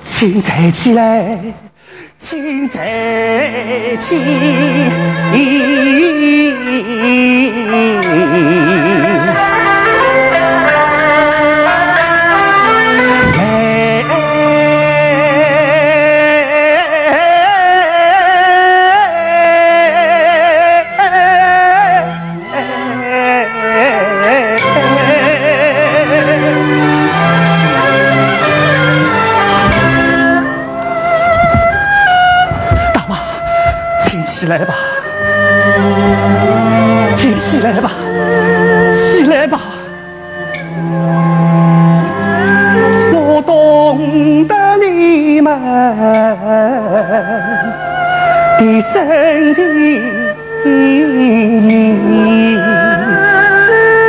[0.00, 1.38] 请站起来，
[2.18, 2.82] 请站
[3.98, 4.16] 起
[34.46, 34.74] 起来吧，
[37.10, 37.90] 请起来吧，
[38.92, 39.60] 起来吧。
[43.12, 45.60] 我懂得你们
[48.56, 49.64] 的深情，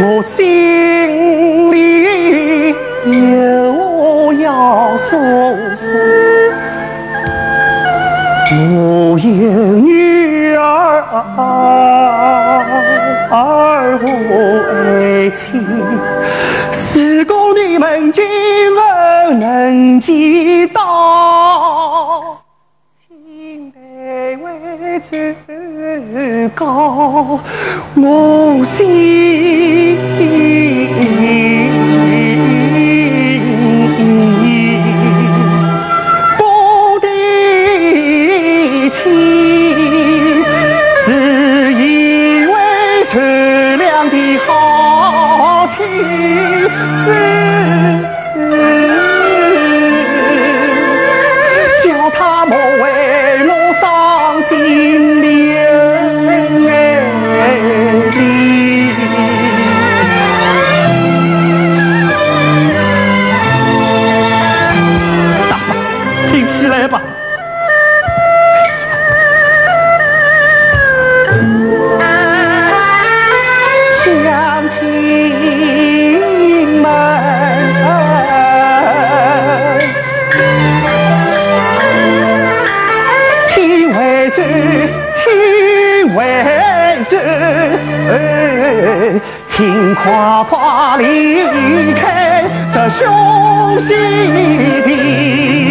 [0.04, 5.18] 我心里有话要说。
[8.50, 9.26] 我有
[9.80, 10.07] 女
[13.32, 14.32] 儿，我
[14.74, 15.64] 爱情。
[16.94, 18.26] 如果你们今
[18.76, 18.82] 后
[19.34, 22.42] 能见到，
[23.08, 23.78] 请代
[24.38, 25.36] 为转
[26.56, 27.40] 告
[27.96, 29.98] 我心。
[66.78, 67.02] 来吧。
[74.04, 74.80] 乡亲
[76.82, 76.86] 们，
[83.48, 84.38] 请回转，
[85.14, 85.16] 请
[86.14, 86.18] 回
[87.10, 87.12] 转，
[89.48, 90.04] 请快
[90.48, 91.04] 快离
[91.94, 93.98] 开这凶险
[94.84, 95.67] 的。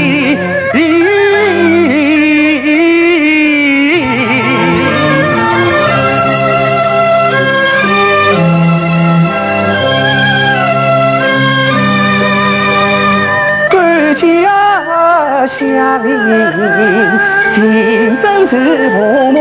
[17.56, 18.56] 邻，心生是
[18.90, 19.40] 默默。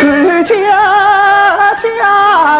[0.00, 0.54] 管家
[1.76, 1.86] 乡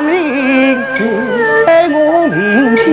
[0.07, 1.97] 邻在我
[2.29, 2.37] 面
[2.77, 2.85] 前，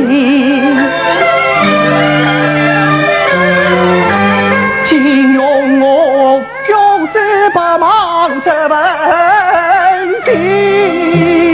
[4.83, 5.39] 请用
[5.79, 7.19] 我用手
[7.53, 8.71] 帮忙这份
[10.25, 11.52] 心。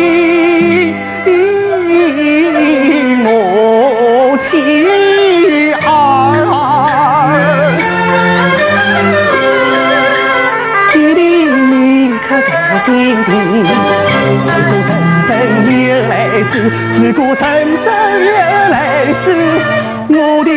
[12.89, 13.31] 心底。
[14.41, 14.89] 是故人
[15.27, 15.29] 生
[15.85, 16.53] 有来世，
[16.95, 17.38] 是故人
[17.83, 17.88] 生
[18.25, 18.29] 有
[18.72, 18.75] 来
[19.13, 19.23] 世，
[20.09, 20.13] 我
[20.44, 20.50] 的